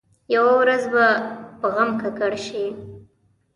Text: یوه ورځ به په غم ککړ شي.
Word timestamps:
یوه 0.35 0.53
ورځ 0.61 0.83
به 0.93 1.05
په 1.59 1.67
غم 1.75 1.89
ککړ 2.01 2.33
شي. 2.45 2.65